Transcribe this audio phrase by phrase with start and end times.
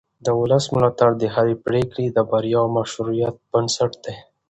[0.25, 4.15] د ولس ملاتړ د هرې پرېکړې د بریا او مشروعیت بنسټ دی